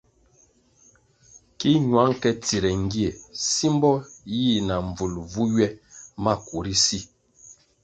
Ki 1.57 1.69
ñwang 1.87 2.13
ke 2.21 2.29
tsire 2.43 2.71
ngie 2.83 3.09
simbo 3.53 3.91
yih 4.39 4.59
na 4.67 4.75
mbvul 4.87 5.13
vu 5.31 5.43
ywe 5.55 5.67
maku 6.23 6.57
ri 6.65 6.75
si. 6.85 6.99